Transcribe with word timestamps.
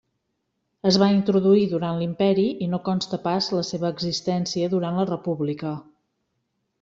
Es 0.91 0.95
va 1.03 1.09
introduir 1.15 1.65
durant 1.73 1.99
l'Imperi 1.99 2.45
i 2.67 2.71
no 2.73 2.79
consta 2.89 3.19
pas 3.27 3.49
la 3.57 3.61
seva 3.67 3.93
existència 3.97 4.71
durant 4.73 4.97
la 5.01 5.07
república. 5.13 5.75